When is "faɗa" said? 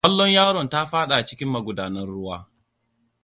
0.85-1.25